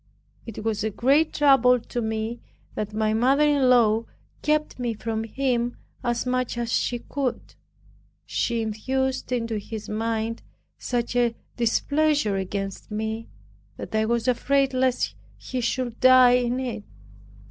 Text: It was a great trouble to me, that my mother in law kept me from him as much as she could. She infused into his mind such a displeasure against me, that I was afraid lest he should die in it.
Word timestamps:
It 0.47 0.63
was 0.63 0.83
a 0.83 0.89
great 0.89 1.31
trouble 1.31 1.79
to 1.79 2.01
me, 2.01 2.39
that 2.73 2.91
my 2.91 3.13
mother 3.13 3.43
in 3.47 3.69
law 3.69 4.05
kept 4.41 4.79
me 4.79 4.95
from 4.95 5.25
him 5.25 5.77
as 6.03 6.25
much 6.25 6.57
as 6.57 6.73
she 6.73 7.03
could. 7.07 7.53
She 8.25 8.63
infused 8.63 9.31
into 9.31 9.59
his 9.59 9.87
mind 9.89 10.41
such 10.79 11.15
a 11.15 11.35
displeasure 11.55 12.35
against 12.37 12.89
me, 12.89 13.27
that 13.77 13.93
I 13.93 14.05
was 14.05 14.27
afraid 14.27 14.73
lest 14.73 15.13
he 15.37 15.61
should 15.61 15.99
die 15.99 16.31
in 16.31 16.59
it. 16.59 16.83